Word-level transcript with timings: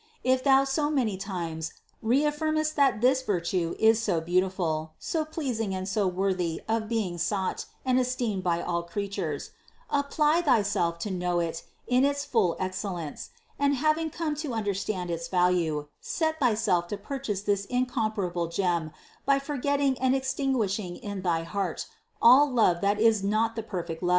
If 0.23 0.43
thou 0.43 0.63
so 0.63 0.89
many 0.89 1.15
times 1.15 1.73
reaffirmest 2.03 2.73
that 2.75 3.01
this 3.01 3.21
virtue 3.21 3.75
is 3.77 4.01
so 4.01 4.19
beautiful, 4.19 4.93
so 4.97 5.23
pleasing 5.23 5.75
and 5.75 5.87
so 5.87 6.07
worthy 6.07 6.59
of 6.67 6.89
being 6.89 7.19
sought 7.19 7.65
and 7.85 7.99
esteemed 7.99 8.43
by 8.43 8.63
all 8.63 8.81
creatures, 8.81 9.51
apply 9.91 10.41
thyself 10.41 10.97
to 11.05 11.11
know 11.11 11.39
it 11.39 11.61
in 11.85 12.03
its 12.03 12.25
full 12.25 12.57
excellence; 12.59 13.29
and 13.59 13.75
having 13.75 14.09
come 14.09 14.33
to 14.37 14.55
under 14.55 14.73
stand 14.73 15.11
its 15.11 15.27
value, 15.27 15.87
set 15.99 16.39
thyself 16.39 16.87
to 16.87 16.97
purchase 16.97 17.43
this 17.43 17.65
incomparable 17.65 18.47
gem 18.47 18.89
by 19.27 19.37
forgetting 19.37 19.99
and 19.99 20.15
extinguishing 20.15 20.95
in 20.95 21.21
thy 21.21 21.43
heart 21.43 21.85
all 22.19 22.49
love 22.49 22.81
that 22.81 22.99
is 22.99 23.23
not 23.23 23.55
the 23.55 23.61
perfect 23.61 24.01
love. 24.01 24.09